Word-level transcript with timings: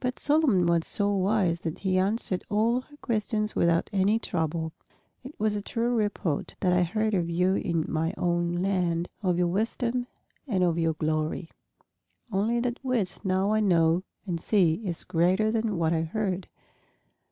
But 0.00 0.18
Solomon 0.18 0.66
was 0.66 0.84
so 0.84 1.14
wise 1.14 1.60
that 1.60 1.78
he 1.78 1.96
answered 1.96 2.42
all 2.50 2.80
her 2.80 2.96
questions 2.96 3.54
without 3.54 3.88
any 3.92 4.18
trouble. 4.18 4.72
And 4.72 4.72
she 4.72 4.74
said 4.74 4.82
to 4.82 5.26
him, 5.30 5.32
"It 5.34 5.40
was 5.40 5.54
a 5.54 5.62
true 5.62 5.94
report 5.94 6.56
that 6.58 6.72
I 6.72 6.82
heard 6.82 7.14
of 7.14 7.30
you 7.30 7.54
in 7.54 7.84
my 7.86 8.12
own 8.18 8.56
land, 8.56 9.08
of 9.22 9.38
your 9.38 9.46
wisdom 9.46 10.08
and 10.48 10.64
of 10.64 10.76
your 10.76 10.94
glory. 10.94 11.52
Only 12.32 12.58
that 12.58 12.82
which 12.82 13.24
now 13.24 13.52
I 13.52 13.60
know 13.60 14.02
and 14.26 14.40
see 14.40 14.80
is 14.84 15.04
greater 15.04 15.52
than 15.52 15.78
what 15.78 15.92
I 15.92 16.02
heard. 16.02 16.48